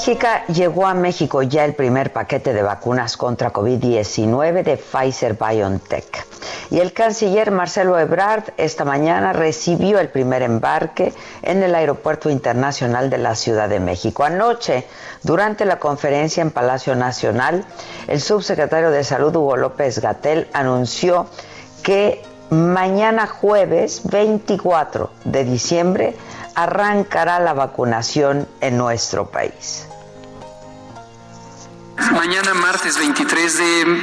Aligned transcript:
Bélgica 0.00 0.46
llegó 0.46 0.86
a 0.86 0.94
México 0.94 1.42
ya 1.42 1.62
el 1.66 1.74
primer 1.74 2.10
paquete 2.10 2.54
de 2.54 2.62
vacunas 2.62 3.18
contra 3.18 3.52
COVID-19 3.52 4.62
de 4.62 4.78
Pfizer 4.78 5.34
BioNTech. 5.34 6.26
Y 6.70 6.78
el 6.78 6.94
canciller 6.94 7.50
Marcelo 7.50 7.98
Ebrard 7.98 8.44
esta 8.56 8.86
mañana 8.86 9.34
recibió 9.34 9.98
el 9.98 10.08
primer 10.08 10.40
embarque 10.40 11.12
en 11.42 11.62
el 11.62 11.74
Aeropuerto 11.74 12.30
Internacional 12.30 13.10
de 13.10 13.18
la 13.18 13.34
Ciudad 13.34 13.68
de 13.68 13.78
México. 13.78 14.24
Anoche, 14.24 14.86
durante 15.22 15.66
la 15.66 15.78
conferencia 15.78 16.40
en 16.40 16.50
Palacio 16.50 16.96
Nacional, 16.96 17.66
el 18.08 18.22
subsecretario 18.22 18.90
de 18.90 19.04
Salud 19.04 19.36
Hugo 19.36 19.58
López 19.58 19.98
Gatel 19.98 20.48
anunció 20.54 21.26
que 21.82 22.22
mañana 22.48 23.26
jueves 23.26 24.00
24 24.04 25.10
de 25.24 25.44
diciembre 25.44 26.16
arrancará 26.54 27.38
la 27.38 27.52
vacunación 27.52 28.48
en 28.62 28.78
nuestro 28.78 29.30
país. 29.30 29.89
Mañana, 32.12 32.54
martes 32.54 32.98
23 32.98 33.58
de 33.58 34.02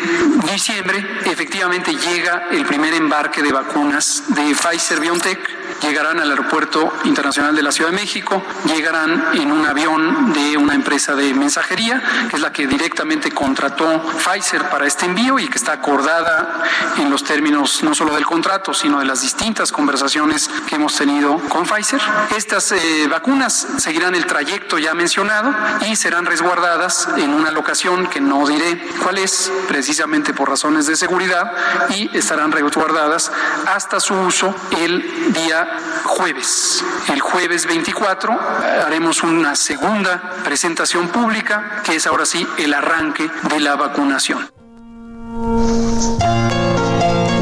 diciembre, 0.52 1.06
efectivamente 1.26 1.94
llega 1.94 2.48
el 2.52 2.66
primer 2.66 2.94
embarque 2.94 3.42
de 3.42 3.52
vacunas 3.52 4.24
de 4.30 4.56
Pfizer 4.56 5.00
BioNTech 5.00 5.57
llegarán 5.82 6.20
al 6.20 6.30
Aeropuerto 6.30 6.94
Internacional 7.04 7.56
de 7.56 7.62
la 7.62 7.72
Ciudad 7.72 7.92
de 7.92 7.96
México, 7.96 8.44
llegarán 8.66 9.30
en 9.34 9.52
un 9.52 9.66
avión 9.66 10.34
de 10.34 10.58
una 10.58 10.74
empresa 10.74 11.16
de 11.16 11.34
mensajería, 11.34 12.02
que 12.30 12.36
es 12.36 12.42
la 12.42 12.52
que 12.52 12.68
directamente 12.68 13.32
contrató 13.32 14.02
Pfizer 14.02 14.70
para 14.70 14.88
este 14.88 15.06
envío 15.06 15.40
y 15.40 15.48
que 15.48 15.58
está 15.58 15.74
acordada 15.74 16.64
en 16.98 17.10
los 17.10 17.24
términos 17.24 17.84
no 17.84 17.94
solo 17.94 18.16
del 18.16 18.26
contrato, 18.26 18.74
sino 18.74 19.00
de 19.00 19.06
las 19.06 19.22
distintas 19.22 19.72
conversaciones 19.72 20.50
que 20.68 20.76
hemos 20.76 20.96
tenido 20.96 21.38
con 21.50 21.66
Pfizer. 21.66 22.02
Estas 22.36 22.72
eh, 22.72 23.08
vacunas 23.10 23.68
seguirán 23.78 24.16
el 24.16 24.26
trayecto 24.26 24.78
ya 24.78 24.94
mencionado 24.94 25.54
y 25.90 25.96
serán 25.96 26.26
resguardadas 26.26 27.08
en 27.18 27.34
una 27.34 27.52
locación 27.52 28.08
que 28.08 28.22
no 28.22 28.48
diré 28.48 28.88
cuál 29.04 29.18
es, 29.18 29.52
precisamente 29.68 30.34
por 30.34 30.50
razones 30.50 30.88
de 30.88 30.96
seguridad, 30.96 31.52
y 31.90 32.16
estarán 32.18 32.52
resguardadas 32.52 33.32
hasta 33.68 34.00
su 34.00 34.14
uso 34.14 34.54
el 34.80 35.34
día 35.34 35.67
jueves. 36.06 36.84
El 37.12 37.20
jueves 37.20 37.66
24 37.66 38.34
eh, 38.34 38.38
haremos 38.86 39.24
una 39.24 39.56
segunda 39.56 40.22
presentación 40.44 41.10
pública, 41.10 41.82
que 41.84 41.96
es 41.96 42.08
ahora 42.08 42.26
sí 42.26 42.46
el 42.58 42.74
arranque 42.74 43.30
de 43.50 43.60
la 43.60 43.76
vacunación. 43.76 44.50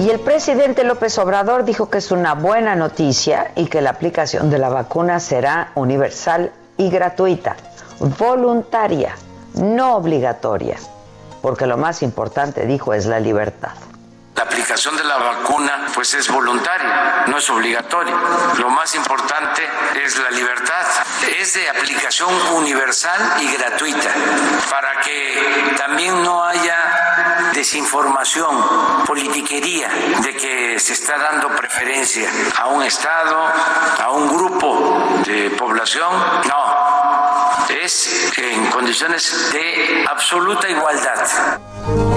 Y 0.04 0.10
el 0.10 0.20
presidente 0.20 0.84
López 0.84 1.18
Obrador 1.18 1.66
dijo 1.66 1.90
que 1.90 1.98
es 1.98 2.12
una 2.12 2.36
buena 2.36 2.76
noticia 2.76 3.52
y 3.56 3.66
que 3.66 3.82
la 3.82 3.92
aplicación 3.92 4.50
de 4.50 4.60
la 4.60 4.70
vacuna 4.70 5.20
será 5.20 5.72
universal 5.76 6.52
y 6.78 6.90
gratuita, 6.90 7.56
voluntaria, 8.20 9.16
no 9.56 9.96
obligatoria, 9.96 10.78
porque 11.42 11.66
lo 11.66 11.78
más 11.78 12.04
importante, 12.04 12.66
dijo, 12.66 12.94
es 12.94 13.06
la 13.06 13.20
libertad. 13.20 13.72
Aplicación 14.66 14.98
de 14.98 15.04
la 15.04 15.18
vacuna 15.18 15.86
pues 15.94 16.16
es 16.16 16.28
voluntaria, 16.28 17.26
no 17.28 17.38
es 17.38 17.48
obligatoria. 17.52 18.16
Lo 18.58 18.68
más 18.72 18.96
importante 18.96 19.62
es 20.04 20.18
la 20.18 20.32
libertad. 20.32 20.84
Es 21.38 21.54
de 21.54 21.70
aplicación 21.70 22.34
universal 22.56 23.36
y 23.42 23.52
gratuita 23.56 24.10
para 24.72 25.02
que 25.02 25.76
también 25.78 26.24
no 26.24 26.44
haya 26.44 27.52
desinformación, 27.54 29.06
politiquería 29.06 29.88
de 30.24 30.36
que 30.36 30.80
se 30.80 30.94
está 30.94 31.16
dando 31.20 31.50
preferencia 31.50 32.28
a 32.58 32.66
un 32.66 32.82
Estado, 32.82 33.48
a 34.04 34.10
un 34.10 34.28
grupo 34.36 35.22
de 35.28 35.52
población. 35.52 36.12
No, 36.50 37.68
es 37.70 38.34
en 38.36 38.66
condiciones 38.72 39.52
de 39.52 40.04
absoluta 40.10 40.68
igualdad. 40.68 42.15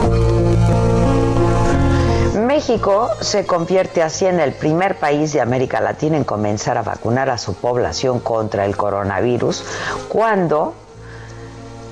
México 2.58 3.08
se 3.20 3.46
convierte 3.46 4.02
así 4.02 4.26
en 4.26 4.40
el 4.40 4.52
primer 4.52 4.98
país 4.98 5.32
de 5.32 5.40
América 5.40 5.80
Latina 5.80 6.16
en 6.16 6.24
comenzar 6.24 6.76
a 6.76 6.82
vacunar 6.82 7.30
a 7.30 7.38
su 7.38 7.54
población 7.54 8.18
contra 8.18 8.64
el 8.64 8.76
coronavirus 8.76 9.62
cuando 10.08 10.74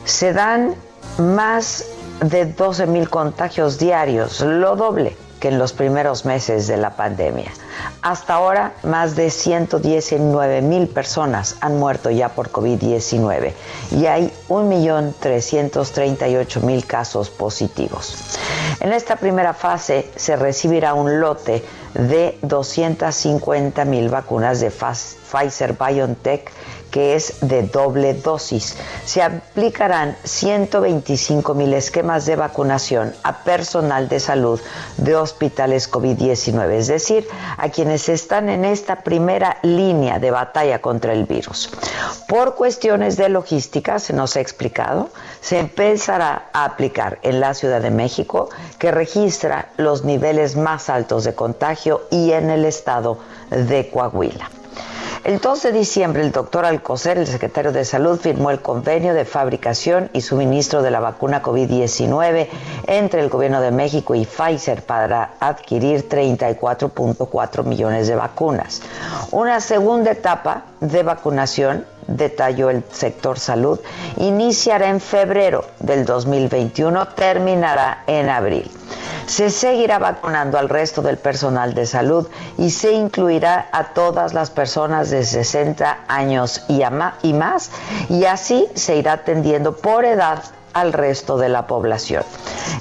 se 0.04 0.32
dan 0.32 0.74
más 1.18 1.84
de 2.20 2.46
12 2.46 2.88
mil 2.88 3.08
contagios 3.08 3.78
diarios, 3.78 4.40
lo 4.40 4.74
doble 4.74 5.16
que 5.38 5.46
en 5.48 5.58
los 5.60 5.72
primeros 5.72 6.24
meses 6.24 6.66
de 6.66 6.78
la 6.78 6.96
pandemia. 6.96 7.52
Hasta 8.02 8.34
ahora, 8.34 8.72
más 8.82 9.14
de 9.14 9.30
119 9.30 10.62
mil 10.62 10.88
personas 10.88 11.58
han 11.60 11.78
muerto 11.78 12.10
ya 12.10 12.30
por 12.30 12.50
COVID-19 12.50 13.52
y 13.92 14.06
hay 14.06 14.32
1.338.000 14.48 16.84
casos 16.86 17.30
positivos. 17.30 18.36
En 18.86 18.92
esta 18.92 19.16
primera 19.16 19.52
fase 19.52 20.12
se 20.14 20.36
recibirá 20.36 20.94
un 20.94 21.18
lote 21.18 21.64
de 21.94 22.38
250 22.42 23.84
mil 23.84 24.08
vacunas 24.08 24.60
de 24.60 24.70
Pfizer 24.70 25.72
BioNTech 25.72 26.52
que 26.96 27.14
es 27.14 27.40
de 27.42 27.64
doble 27.64 28.14
dosis. 28.14 28.74
Se 29.04 29.22
aplicarán 29.22 30.16
125 30.24 31.52
mil 31.52 31.74
esquemas 31.74 32.24
de 32.24 32.36
vacunación 32.36 33.14
a 33.22 33.44
personal 33.44 34.08
de 34.08 34.18
salud 34.18 34.58
de 34.96 35.14
hospitales 35.14 35.92
COVID-19, 35.92 36.70
es 36.70 36.86
decir, 36.86 37.28
a 37.58 37.68
quienes 37.68 38.08
están 38.08 38.48
en 38.48 38.64
esta 38.64 39.02
primera 39.02 39.58
línea 39.60 40.18
de 40.18 40.30
batalla 40.30 40.80
contra 40.80 41.12
el 41.12 41.26
virus. 41.26 41.68
Por 42.28 42.54
cuestiones 42.54 43.18
de 43.18 43.28
logística, 43.28 43.98
se 43.98 44.14
nos 44.14 44.34
ha 44.36 44.40
explicado, 44.40 45.10
se 45.42 45.58
empezará 45.58 46.48
a 46.54 46.64
aplicar 46.64 47.18
en 47.20 47.40
la 47.40 47.52
Ciudad 47.52 47.82
de 47.82 47.90
México, 47.90 48.48
que 48.78 48.90
registra 48.90 49.68
los 49.76 50.02
niveles 50.04 50.56
más 50.56 50.88
altos 50.88 51.24
de 51.24 51.34
contagio, 51.34 52.06
y 52.10 52.32
en 52.32 52.48
el 52.48 52.64
estado 52.64 53.18
de 53.50 53.90
Coahuila. 53.90 54.48
El 55.24 55.40
2 55.40 55.62
de 55.62 55.72
diciembre, 55.72 56.22
el 56.22 56.30
doctor 56.30 56.64
Alcocer, 56.64 57.18
el 57.18 57.26
secretario 57.26 57.72
de 57.72 57.84
Salud, 57.84 58.18
firmó 58.18 58.50
el 58.50 58.60
convenio 58.60 59.14
de 59.14 59.24
fabricación 59.24 60.10
y 60.12 60.20
suministro 60.20 60.82
de 60.82 60.90
la 60.90 61.00
vacuna 61.00 61.42
COVID-19 61.42 62.48
entre 62.86 63.20
el 63.20 63.28
Gobierno 63.28 63.60
de 63.60 63.70
México 63.70 64.14
y 64.14 64.24
Pfizer 64.24 64.82
para 64.82 65.34
adquirir 65.40 66.08
34.4 66.08 67.64
millones 67.64 68.06
de 68.06 68.14
vacunas. 68.14 68.82
Una 69.32 69.60
segunda 69.60 70.12
etapa 70.12 70.64
de 70.80 71.02
vacunación 71.02 71.84
detalló 72.06 72.70
el 72.70 72.84
sector 72.90 73.38
salud, 73.38 73.80
iniciará 74.16 74.88
en 74.88 75.00
febrero 75.00 75.64
del 75.80 76.04
2021, 76.04 77.08
terminará 77.08 78.02
en 78.06 78.28
abril. 78.28 78.70
Se 79.26 79.50
seguirá 79.50 79.98
vacunando 79.98 80.56
al 80.56 80.68
resto 80.68 81.02
del 81.02 81.18
personal 81.18 81.74
de 81.74 81.86
salud 81.86 82.28
y 82.58 82.70
se 82.70 82.92
incluirá 82.92 83.68
a 83.72 83.92
todas 83.92 84.34
las 84.34 84.50
personas 84.50 85.10
de 85.10 85.24
60 85.24 86.04
años 86.06 86.64
y, 86.68 86.82
más 87.34 87.70
y 88.08 88.24
así 88.24 88.68
se 88.74 88.96
irá 88.96 89.14
atendiendo 89.14 89.76
por 89.76 90.04
edad 90.04 90.44
al 90.74 90.92
resto 90.92 91.38
de 91.38 91.48
la 91.48 91.66
población. 91.66 92.22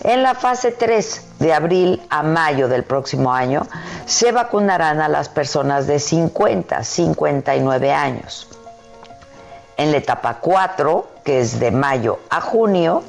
En 0.03 0.21
la 0.21 0.35
fase 0.35 0.71
3 0.71 1.39
de 1.39 1.53
abril 1.53 2.01
a 2.09 2.21
mayo 2.21 2.67
del 2.67 2.83
próximo 2.83 3.33
año, 3.33 3.65
se 4.05 4.31
vacunarán 4.31 5.01
a 5.01 5.07
las 5.07 5.29
personas 5.29 5.87
de 5.87 5.99
50 5.99 6.83
59 6.83 7.93
años. 7.93 8.47
En 9.77 9.91
la 9.91 9.97
etapa 9.97 10.39
4, 10.39 11.07
que 11.23 11.41
es 11.41 11.59
de 11.59 11.71
mayo 11.71 12.19
a 12.29 12.41
junio, 12.41 13.03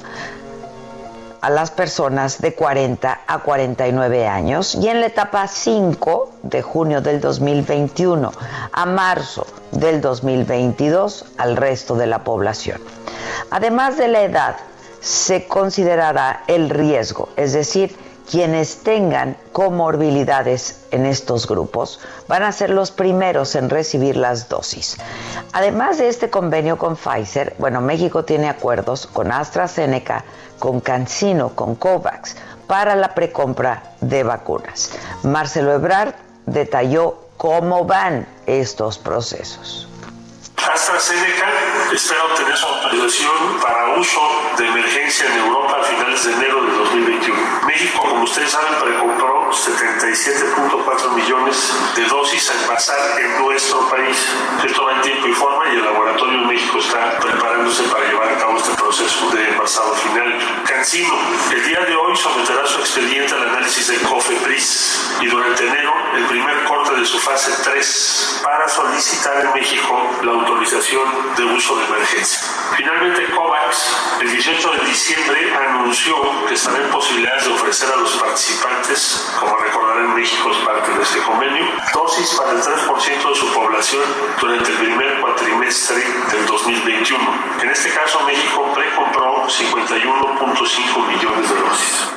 a 1.41 1.49
las 1.49 1.71
personas 1.71 2.41
de 2.41 2.53
40 2.55 3.21
a 3.25 3.39
49 3.39 4.27
años 4.27 4.75
y 4.75 4.89
en 4.89 5.01
la 5.01 5.07
etapa 5.07 5.47
5 5.47 6.31
de 6.43 6.61
junio 6.61 7.01
del 7.01 7.21
2021 7.21 8.31
a 8.71 8.85
marzo 8.85 9.45
del 9.71 10.01
2022 10.01 11.25
al 11.37 11.55
resto 11.55 11.95
de 11.95 12.07
la 12.07 12.23
población. 12.23 12.81
Además 13.51 13.97
de 13.97 14.07
la 14.07 14.23
edad, 14.23 14.55
se 14.99 15.47
considerará 15.47 16.43
el 16.47 16.69
riesgo, 16.69 17.29
es 17.35 17.53
decir, 17.53 17.95
quienes 18.29 18.83
tengan 18.83 19.37
comorbilidades 19.53 20.81
en 20.91 21.05
estos 21.05 21.47
grupos 21.47 21.99
van 22.27 22.43
a 22.43 22.51
ser 22.51 22.69
los 22.69 22.91
primeros 22.91 23.55
en 23.55 23.69
recibir 23.69 24.17
las 24.17 24.49
dosis. 24.49 24.97
Además 25.53 25.97
de 25.97 26.09
este 26.09 26.29
convenio 26.29 26.77
con 26.77 26.95
Pfizer, 26.95 27.55
bueno, 27.57 27.81
México 27.81 28.25
tiene 28.25 28.49
acuerdos 28.49 29.07
con 29.07 29.31
AstraZeneca, 29.31 30.25
con 30.59 30.81
CanSino, 30.81 31.55
con 31.55 31.75
COVAX 31.75 32.35
para 32.67 32.95
la 32.95 33.15
precompra 33.15 33.93
de 34.01 34.23
vacunas. 34.23 34.91
Marcelo 35.23 35.73
Ebrard 35.73 36.13
detalló 36.45 37.17
cómo 37.37 37.85
van 37.85 38.27
estos 38.45 38.97
procesos. 38.97 39.86
AstraZeneca 40.73 41.47
espera 41.93 42.25
obtener 42.25 42.57
su 42.57 42.67
autorización 42.67 43.59
para 43.61 43.97
uso 43.97 44.19
de 44.57 44.67
emergencia 44.67 45.25
en 45.27 45.39
Europa 45.39 45.77
a 45.79 45.83
finales 45.83 46.23
de 46.25 46.33
enero 46.33 46.63
de 46.65 46.71
2021. 46.71 47.39
México, 47.65 48.01
como 48.01 48.23
ustedes 48.23 48.51
saben, 48.51 48.73
precompró 48.79 49.51
77.4 49.51 51.13
millones 51.13 51.71
de 51.97 52.05
dosis 52.05 52.51
a 52.51 52.53
envasar 52.61 53.19
en 53.19 53.39
nuestro 53.39 53.89
país. 53.89 54.15
Esto 54.63 54.85
va 54.85 54.93
en 54.93 55.01
tiempo 55.01 55.27
y 55.27 55.33
forma 55.33 55.67
y 55.67 55.77
el 55.77 55.83
laboratorio 55.83 56.41
de 56.41 56.45
México 56.45 56.77
está 56.77 57.17
preparándose 57.17 57.83
para 57.83 58.05
llevar 58.05 58.33
a 58.33 58.37
cabo 58.37 58.57
este 58.57 58.75
proceso 58.75 59.29
de 59.31 59.49
envasado 59.49 59.95
final. 59.95 60.63
Cancino, 60.63 61.17
el 61.51 61.63
día 61.63 61.79
de 61.79 61.95
hoy 61.95 62.15
someterá 62.15 62.67
su 62.67 62.79
expediente 62.81 63.33
al 63.33 63.49
análisis 63.49 63.87
de 63.87 63.97
COFEPRIS 64.01 65.17
y 65.21 65.25
durante 65.25 65.65
enero 65.67 65.91
el 66.15 66.25
primer 66.25 66.63
corte 66.65 66.93
de 66.93 67.05
su 67.05 67.17
fase 67.17 67.51
3 67.63 68.41
para 68.43 68.69
solicitar 68.69 69.45
en 69.45 69.53
México 69.53 70.11
la 70.21 70.33
autorización 70.33 71.35
de 71.35 71.45
uso 71.45 71.77
de 71.77 71.85
emergencia. 71.85 72.39
Finalmente, 72.75 73.25
COVAX, 73.31 74.06
el 74.21 74.31
18 74.31 74.71
de 74.71 74.85
diciembre, 74.85 75.53
anunció 75.53 76.15
que 76.47 76.53
estará 76.55 76.83
en 76.83 76.89
posibilidades 76.89 77.45
de 77.45 77.53
ofrecer 77.53 77.89
a 77.91 77.97
los 77.97 78.11
participantes, 78.13 79.31
como 79.39 79.55
recordarán 79.57 80.15
México 80.15 80.51
es 80.51 80.57
parte 80.65 80.91
de 80.91 81.03
este 81.03 81.19
convenio, 81.19 81.65
dosis 81.93 82.33
para 82.35 82.51
el 82.51 82.61
3% 82.61 83.29
de 83.29 83.35
su 83.35 83.53
población 83.53 84.03
durante 84.39 84.71
el 84.71 84.77
primer 84.77 85.21
cuatrimestre 85.21 86.03
del 86.31 86.45
2021. 86.47 87.43
En 87.61 87.69
este 87.69 87.89
caso, 87.93 88.23
México 88.25 88.71
precompró 88.73 89.47
51.5 89.47 91.07
millones 91.07 91.49
de 91.49 91.55
dosis. 91.55 92.16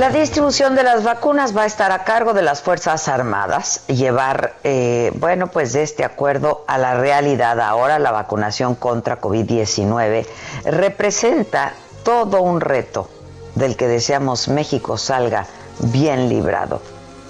La 0.00 0.08
distribución 0.08 0.76
de 0.76 0.82
las 0.82 1.04
vacunas 1.04 1.54
va 1.54 1.64
a 1.64 1.66
estar 1.66 1.92
a 1.92 2.04
cargo 2.04 2.32
de 2.32 2.40
las 2.40 2.62
Fuerzas 2.62 3.06
Armadas, 3.06 3.86
llevar, 3.86 4.54
eh, 4.64 5.12
bueno, 5.16 5.48
pues 5.48 5.74
de 5.74 5.82
este 5.82 6.06
acuerdo 6.06 6.64
a 6.66 6.78
la 6.78 6.94
realidad 6.94 7.60
ahora, 7.60 7.98
la 7.98 8.10
vacunación 8.10 8.76
contra 8.76 9.20
COVID-19 9.20 10.26
representa 10.64 11.74
todo 12.02 12.40
un 12.40 12.62
reto 12.62 13.10
del 13.56 13.76
que 13.76 13.88
deseamos 13.88 14.48
México 14.48 14.96
salga 14.96 15.44
bien 15.80 16.30
librado 16.30 16.80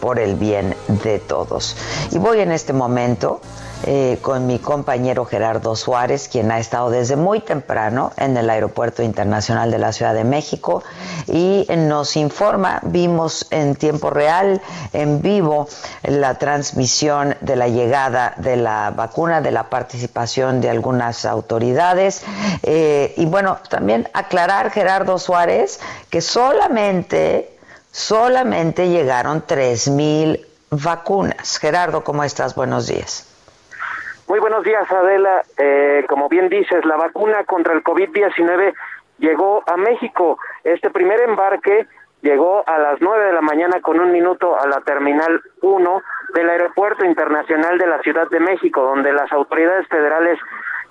por 0.00 0.20
el 0.20 0.36
bien 0.36 0.76
de 0.86 1.18
todos. 1.18 1.76
Y 2.12 2.18
voy 2.18 2.38
en 2.38 2.52
este 2.52 2.72
momento 2.72 3.40
eh, 3.86 4.18
con 4.20 4.46
mi 4.46 4.58
compañero 4.58 5.24
Gerardo 5.24 5.74
Suárez, 5.74 6.28
quien 6.28 6.50
ha 6.50 6.58
estado 6.58 6.90
desde 6.90 7.16
muy 7.16 7.40
temprano 7.40 8.12
en 8.18 8.36
el 8.36 8.50
Aeropuerto 8.50 9.02
Internacional 9.02 9.70
de 9.70 9.78
la 9.78 9.92
Ciudad 9.92 10.12
de 10.12 10.24
México 10.24 10.82
y 11.26 11.66
nos 11.76 12.16
informa, 12.16 12.80
vimos 12.82 13.46
en 13.50 13.76
tiempo 13.76 14.10
real, 14.10 14.60
en 14.92 15.22
vivo, 15.22 15.66
la 16.02 16.34
transmisión 16.34 17.36
de 17.40 17.56
la 17.56 17.68
llegada 17.68 18.34
de 18.36 18.56
la 18.56 18.92
vacuna, 18.94 19.40
de 19.40 19.50
la 19.50 19.70
participación 19.70 20.60
de 20.60 20.68
algunas 20.68 21.24
autoridades. 21.24 22.22
Eh, 22.62 23.14
y 23.16 23.24
bueno, 23.24 23.58
también 23.70 24.08
aclarar, 24.12 24.70
Gerardo 24.70 25.18
Suárez, 25.18 25.80
que 26.10 26.20
solamente, 26.20 27.56
solamente 27.90 28.88
llegaron 28.90 29.42
3.000 29.46 30.44
vacunas. 30.70 31.58
Gerardo, 31.58 32.04
¿cómo 32.04 32.24
estás? 32.24 32.54
Buenos 32.54 32.86
días. 32.86 33.29
Muy 34.30 34.38
buenos 34.38 34.62
días, 34.62 34.88
Adela. 34.92 35.42
Eh, 35.58 36.04
como 36.08 36.28
bien 36.28 36.48
dices, 36.48 36.84
la 36.84 36.94
vacuna 36.94 37.42
contra 37.42 37.74
el 37.74 37.82
COVID-19 37.82 38.74
llegó 39.18 39.64
a 39.66 39.76
México. 39.76 40.38
Este 40.62 40.88
primer 40.88 41.20
embarque 41.22 41.88
llegó 42.22 42.62
a 42.64 42.78
las 42.78 43.00
nueve 43.00 43.24
de 43.24 43.32
la 43.32 43.40
mañana 43.40 43.80
con 43.80 43.98
un 43.98 44.12
minuto 44.12 44.56
a 44.56 44.68
la 44.68 44.82
Terminal 44.82 45.42
1 45.62 46.02
del 46.32 46.48
Aeropuerto 46.48 47.04
Internacional 47.04 47.76
de 47.76 47.88
la 47.88 48.00
Ciudad 48.02 48.30
de 48.30 48.38
México, 48.38 48.82
donde 48.82 49.12
las 49.12 49.32
autoridades 49.32 49.88
federales 49.88 50.38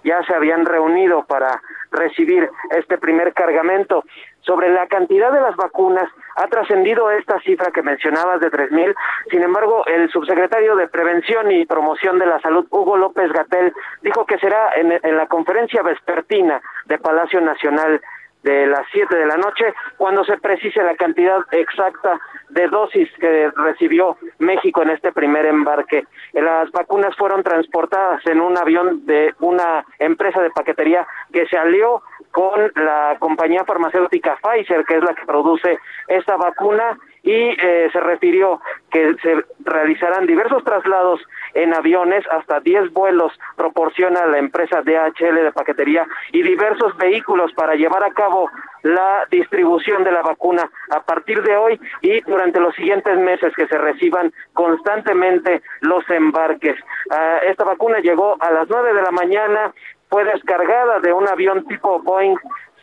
ya 0.03 0.21
se 0.23 0.35
habían 0.35 0.65
reunido 0.65 1.23
para 1.23 1.61
recibir 1.91 2.49
este 2.71 2.97
primer 2.97 3.33
cargamento. 3.33 4.03
Sobre 4.41 4.69
la 4.69 4.85
cantidad 4.87 5.31
de 5.31 5.39
las 5.39 5.55
vacunas, 5.55 6.11
ha 6.39 6.47
trascendido 6.47 7.11
esta 7.11 7.39
cifra 7.41 7.71
que 7.71 7.81
mencionabas 7.81 8.39
de 8.39 8.49
3.000. 8.49 8.95
Sin 9.29 9.43
embargo, 9.43 9.85
el 9.85 10.09
subsecretario 10.09 10.75
de 10.77 10.87
Prevención 10.87 11.51
y 11.51 11.65
Promoción 11.65 12.17
de 12.17 12.25
la 12.25 12.39
Salud, 12.39 12.65
Hugo 12.69 12.95
López 12.95 13.31
Gatel, 13.33 13.73
dijo 14.01 14.25
que 14.25 14.39
será 14.39 14.71
en, 14.75 15.17
la 15.17 15.27
conferencia 15.27 15.81
vespertina 15.83 16.61
de 16.85 16.97
Palacio 16.97 17.41
Nacional 17.41 17.99
de 18.43 18.67
las 18.67 18.85
7 18.93 19.13
de 19.17 19.25
la 19.25 19.35
noche, 19.35 19.73
cuando 19.97 20.23
se 20.23 20.37
precise 20.37 20.81
la 20.81 20.95
cantidad 20.95 21.39
exacta 21.51 22.17
de 22.47 22.69
dosis 22.69 23.09
que 23.19 23.51
recibió 23.53 24.15
México 24.37 24.81
en 24.81 24.91
este 24.91 25.11
primer 25.11 25.45
embarque. 25.45 26.05
Las 26.31 26.71
vacunas 26.71 27.13
fueron 27.17 27.43
transportadas 27.43 28.25
en 28.27 28.39
un 28.39 28.57
avión 28.57 29.05
de 29.05 29.33
una 29.41 29.83
empresa 29.99 30.41
de 30.41 30.51
paquetería 30.51 31.05
que 31.33 31.47
se 31.47 31.57
alió 31.57 32.01
con 32.31 32.71
la 32.75 33.17
compañía 33.19 33.65
farmacéutica 33.65 34.37
Pfizer, 34.41 34.85
que 34.85 34.97
es 34.97 35.03
la 35.03 35.13
que 35.13 35.25
produce 35.25 35.79
esta 36.07 36.37
vacuna, 36.37 36.97
y 37.23 37.31
eh, 37.31 37.89
se 37.91 37.99
refirió 37.99 38.61
que 38.91 39.15
se 39.21 39.43
realizarán 39.65 40.25
diversos 40.25 40.63
traslados 40.63 41.19
en 41.53 41.73
aviones, 41.73 42.25
hasta 42.31 42.59
10 42.59 42.93
vuelos 42.93 43.33
proporciona 43.55 44.25
la 44.25 44.37
empresa 44.37 44.81
DHL 44.81 45.43
de 45.43 45.51
paquetería 45.51 46.07
y 46.31 46.41
diversos 46.43 46.95
vehículos 46.97 47.51
para 47.53 47.75
llevar 47.75 48.03
a 48.03 48.11
cabo 48.11 48.49
la 48.83 49.25
distribución 49.29 50.03
de 50.03 50.11
la 50.11 50.21
vacuna 50.21 50.69
a 50.91 51.01
partir 51.01 51.41
de 51.43 51.57
hoy 51.57 51.79
y 52.01 52.21
durante 52.21 52.59
los 52.59 52.73
siguientes 52.75 53.17
meses 53.17 53.53
que 53.55 53.67
se 53.67 53.77
reciban 53.77 54.31
constantemente 54.53 55.61
los 55.81 56.09
embarques. 56.09 56.77
Ah, 57.11 57.39
esta 57.47 57.65
vacuna 57.65 57.99
llegó 57.99 58.37
a 58.39 58.51
las 58.51 58.69
9 58.69 58.93
de 58.93 59.01
la 59.01 59.11
mañana, 59.11 59.73
fue 60.09 60.25
descargada 60.25 60.99
de 60.99 61.13
un 61.13 61.27
avión 61.27 61.65
tipo 61.65 61.99
Boeing 62.01 62.35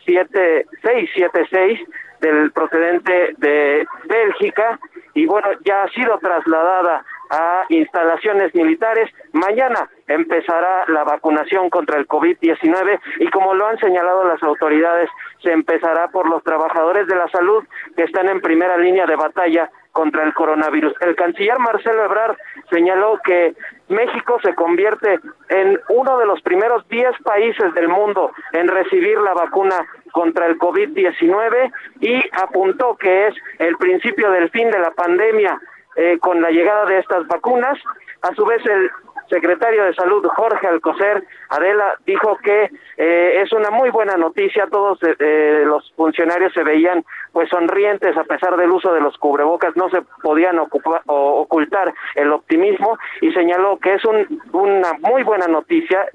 7676 0.05 1.79
del 2.21 2.51
procedente 2.51 3.35
de 3.37 3.85
Bélgica 4.05 4.79
y 5.13 5.25
bueno, 5.25 5.49
ya 5.65 5.83
ha 5.83 5.89
sido 5.89 6.17
trasladada 6.19 7.03
a 7.29 7.65
instalaciones 7.69 8.53
militares. 8.55 9.09
Mañana 9.33 9.89
empezará 10.07 10.85
la 10.87 11.03
vacunación 11.03 11.69
contra 11.69 11.97
el 11.97 12.07
COVID-19 12.07 12.99
y 13.19 13.29
como 13.29 13.53
lo 13.53 13.67
han 13.67 13.77
señalado 13.79 14.27
las 14.27 14.41
autoridades, 14.43 15.09
se 15.43 15.51
empezará 15.51 16.07
por 16.09 16.29
los 16.29 16.43
trabajadores 16.43 17.07
de 17.07 17.15
la 17.15 17.27
salud 17.29 17.63
que 17.95 18.03
están 18.03 18.29
en 18.29 18.41
primera 18.41 18.77
línea 18.77 19.05
de 19.05 19.15
batalla 19.15 19.69
contra 19.91 20.23
el 20.23 20.33
coronavirus. 20.33 20.93
El 21.01 21.15
canciller 21.15 21.57
Marcelo 21.59 22.05
Ebrard 22.05 22.37
señaló 22.69 23.19
que 23.23 23.55
México 23.89 24.37
se 24.43 24.53
convierte 24.53 25.19
en 25.49 25.79
uno 25.89 26.17
de 26.17 26.25
los 26.25 26.41
primeros 26.41 26.87
10 26.89 27.17
países 27.23 27.73
del 27.73 27.87
mundo 27.87 28.31
en 28.53 28.67
recibir 28.67 29.17
la 29.19 29.33
vacuna 29.33 29.87
contra 30.11 30.47
el 30.47 30.57
COVID-19 30.57 31.71
y 32.01 32.21
apuntó 32.31 32.95
que 32.97 33.27
es 33.27 33.35
el 33.59 33.77
principio 33.77 34.31
del 34.31 34.49
fin 34.49 34.69
de 34.71 34.79
la 34.79 34.91
pandemia 34.91 35.59
eh, 35.95 36.17
con 36.19 36.41
la 36.41 36.49
llegada 36.49 36.85
de 36.85 36.99
estas 36.99 37.27
vacunas. 37.27 37.77
A 38.21 38.33
su 38.35 38.45
vez, 38.45 38.65
el 38.65 38.89
secretario 39.29 39.83
de 39.83 39.93
Salud, 39.93 40.25
Jorge 40.27 40.67
Alcocer, 40.67 41.23
Adela, 41.49 41.95
dijo 42.05 42.37
que 42.37 42.71
eh, 42.97 43.41
es 43.41 43.51
una 43.53 43.69
muy 43.69 43.89
buena 43.89 44.15
noticia. 44.17 44.67
Todos 44.71 45.01
eh, 45.03 45.15
eh, 45.19 45.63
los 45.65 45.91
funcionarios 45.95 46.53
se 46.53 46.63
veían 46.63 47.03
pues 47.31 47.49
sonrientes 47.49 48.17
a 48.17 48.23
pesar 48.23 48.57
del 48.57 48.71
uso 48.71 48.93
de 48.93 49.01
los 49.01 49.17
cubrebocas, 49.17 49.75
no 49.75 49.89
se 49.89 50.01
podían 50.23 50.57
ocultar 50.57 51.93
el 52.15 52.31
optimismo 52.31 52.97
y 53.21 53.31
señaló 53.31 53.77
que 53.77 53.93
es 53.93 54.01
una 54.05 54.93
muy 54.99 55.21
buena 55.21 55.47
noticia, 55.47 56.07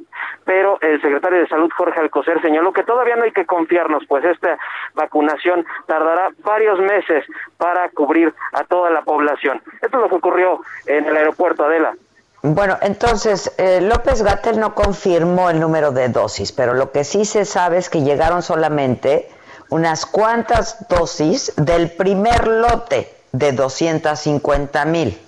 pero 0.45 0.79
el 0.81 1.01
secretario 1.01 1.39
de 1.39 1.47
Salud, 1.47 1.71
Jorge 1.77 2.01
Alcocer, 2.01 2.41
señaló 2.43 2.73
que 2.73 2.83
todavía 2.83 3.15
no 3.15 3.23
hay 3.23 3.31
que 3.31 3.47
confiarnos, 3.47 4.05
pues 4.09 4.25
esta 4.25 4.59
vacunación 4.95 5.65
tardará 5.87 6.31
varios 6.45 6.81
meses 6.81 7.25
para 7.57 7.89
cubrir 7.91 8.35
a 8.53 8.65
toda 8.65 8.91
la 8.91 9.03
población. 9.03 9.63
Esto 9.81 9.99
es 9.99 10.03
lo 10.03 10.09
que 10.09 10.17
ocurrió 10.17 10.61
en 10.87 11.07
el 11.07 11.17
aeropuerto 11.17 11.65
Adela. 11.65 11.95
Bueno, 12.45 12.77
entonces 12.83 13.55
eh, 13.57 13.81
López 13.81 14.23
Gatel 14.23 14.59
no 14.59 14.75
confirmó 14.75 15.49
el 15.49 15.61
número 15.61 15.93
de 15.93 16.09
dosis, 16.09 16.51
pero 16.51 16.75
lo 16.75 16.91
que 16.91 17.05
sí 17.05 17.25
se 17.25 17.45
sabe 17.45 17.79
es 17.79 17.89
que 17.89 18.03
llegaron 18.03 18.43
solamente 18.43 19.29
unas 19.71 20.07
cuantas 20.07 20.89
dosis 20.89 21.55
del 21.57 21.93
primer 21.93 22.49
lote 22.49 23.09
de 23.31 23.53
250 23.53 24.85
mil. 24.87 25.19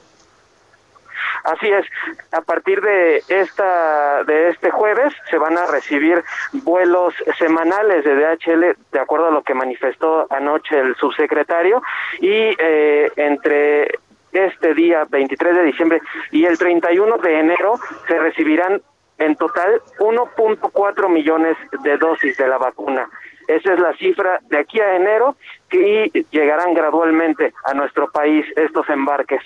Así 1.45 1.71
es, 1.71 1.87
a 2.33 2.41
partir 2.41 2.81
de 2.81 3.23
esta 3.29 4.25
de 4.25 4.49
este 4.49 4.71
jueves 4.71 5.13
se 5.31 5.37
van 5.37 5.59
a 5.59 5.67
recibir 5.67 6.25
vuelos 6.53 7.15
semanales 7.39 8.03
de 8.03 8.15
DHL 8.15 8.77
de 8.91 8.99
acuerdo 8.99 9.29
a 9.29 9.31
lo 9.31 9.43
que 9.43 9.53
manifestó 9.53 10.27
anoche 10.31 10.81
el 10.81 10.97
subsecretario 10.97 11.83
y 12.19 12.57
eh, 12.59 13.13
entre 13.17 13.99
este 14.35 14.75
día 14.75 15.05
23 15.09 15.57
de 15.57 15.63
diciembre 15.65 16.01
y 16.31 16.45
el 16.45 16.59
31 16.59 17.19
de 17.19 17.41
enero 17.41 17.79
se 18.07 18.19
recibirán 18.19 18.83
en 19.19 19.37
total 19.37 19.81
1.4 19.99 21.09
millones 21.09 21.57
de 21.83 21.97
dosis 21.97 22.37
de 22.37 22.49
la 22.49 22.59
vacuna. 22.59 23.09
Esa 23.47 23.75
es 23.75 23.79
la 23.79 23.95
cifra 23.97 24.41
de 24.49 24.59
aquí 24.59 24.81
a 24.81 24.97
enero 24.97 25.37
y 25.71 26.11
llegarán 26.31 26.75
gradualmente 26.75 27.53
a 27.65 27.75
nuestro 27.75 28.11
país 28.11 28.47
estos 28.57 28.89
embarques. 28.89 29.41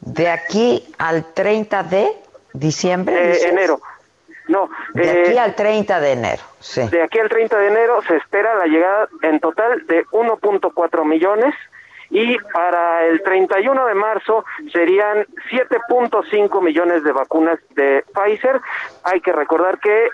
¿De 0.00 0.28
aquí 0.28 0.84
al 0.98 1.32
30 1.32 1.82
de 1.84 2.08
diciembre? 2.52 3.14
De 3.14 3.48
enero. 3.48 3.80
No. 4.48 4.68
De 4.92 5.10
aquí 5.10 5.32
eh, 5.32 5.38
al 5.38 5.54
30 5.54 6.00
de 6.00 6.12
enero, 6.12 6.42
sí. 6.60 6.86
De 6.88 7.02
aquí 7.02 7.18
al 7.18 7.28
30 7.30 7.56
de 7.58 7.66
enero 7.68 8.02
se 8.02 8.16
espera 8.16 8.54
la 8.54 8.66
llegada 8.66 9.08
en 9.22 9.40
total 9.40 9.86
de 9.86 10.04
1.4 10.06 11.04
millones 11.04 11.54
y 12.14 12.38
para 12.52 13.06
el 13.06 13.22
31 13.24 13.86
de 13.86 13.94
marzo 13.94 14.44
serían 14.72 15.26
7.5 15.50 16.62
millones 16.62 17.02
de 17.02 17.10
vacunas 17.10 17.58
de 17.70 18.04
Pfizer. 18.14 18.60
Hay 19.02 19.20
que 19.20 19.32
recordar 19.32 19.80
que 19.80 20.10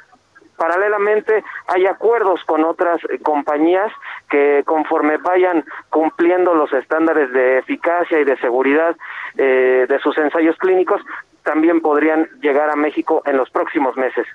paralelamente 0.56 1.44
hay 1.66 1.84
acuerdos 1.84 2.42
con 2.44 2.64
otras 2.64 3.02
compañías 3.22 3.92
que 4.30 4.62
conforme 4.64 5.18
vayan 5.18 5.62
cumpliendo 5.90 6.54
los 6.54 6.72
estándares 6.72 7.30
de 7.34 7.58
eficacia 7.58 8.18
y 8.18 8.24
de 8.24 8.38
seguridad 8.38 8.96
eh, 9.36 9.84
de 9.86 9.98
sus 9.98 10.16
ensayos 10.16 10.56
clínicos, 10.56 11.02
también 11.44 11.82
podrían 11.82 12.30
llegar 12.40 12.70
a 12.70 12.76
México 12.76 13.22
en 13.26 13.36
los 13.36 13.50
próximos 13.50 13.94
meses. 13.98 14.26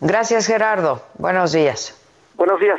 Gracias 0.00 0.46
Gerardo. 0.46 1.02
Buenos 1.18 1.52
días. 1.52 2.00
Buenos 2.36 2.60
días. 2.60 2.78